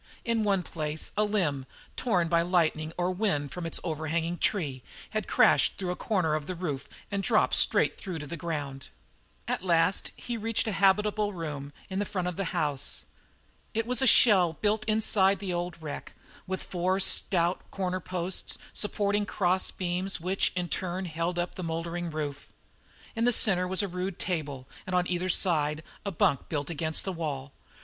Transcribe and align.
In 0.25 0.43
one 0.43 0.63
place 0.63 1.11
a 1.15 1.23
limb, 1.23 1.67
torn 1.95 2.27
by 2.27 2.41
lightning 2.41 2.91
or 2.97 3.11
wind 3.11 3.51
from 3.51 3.67
its 3.67 3.79
overhanging 3.83 4.39
tree, 4.39 4.81
had 5.11 5.27
crashed 5.27 5.77
through 5.77 5.89
the 5.89 5.95
corner 5.95 6.33
of 6.33 6.47
the 6.47 6.55
roof 6.55 6.89
and 7.11 7.21
dropped 7.21 7.53
straight 7.53 7.93
through 7.93 8.17
to 8.17 8.25
the 8.25 8.35
ground. 8.35 8.87
At 9.47 9.63
last 9.63 10.09
he 10.17 10.37
reached 10.37 10.65
a 10.65 10.71
habitable 10.71 11.33
room 11.33 11.71
in 11.87 11.99
the 11.99 12.05
front 12.07 12.27
of 12.27 12.35
the 12.35 12.45
house. 12.45 13.05
It 13.75 13.85
was 13.85 14.01
a 14.01 14.05
new 14.05 14.07
shell 14.07 14.53
built 14.53 14.83
inside 14.85 15.37
the 15.37 15.53
old 15.53 15.79
wreck, 15.79 16.13
with 16.47 16.63
four 16.63 16.99
stout 16.99 17.69
corner 17.69 17.99
posts 17.99 18.57
supporting 18.73 19.27
cross 19.27 19.69
beams, 19.69 20.19
which 20.19 20.51
in 20.55 20.69
turn 20.69 21.05
held 21.05 21.37
up 21.37 21.53
the 21.53 21.63
mouldering 21.63 22.09
roof. 22.09 22.51
In 23.15 23.25
the 23.25 23.31
centre 23.33 23.67
was 23.67 23.83
a 23.83 23.87
rude 23.87 24.17
table 24.17 24.67
and 24.87 24.95
on 24.95 25.05
either 25.05 25.29
side 25.29 25.83
a 26.03 26.09
bunk 26.11 26.49
built 26.49 26.71
against 26.71 27.05
the 27.05 27.13
wall. 27.13 27.53